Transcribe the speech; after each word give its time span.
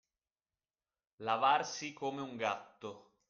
Lavarsi 1.17 1.93
come 1.93 2.21
un 2.21 2.35
gatto. 2.35 3.17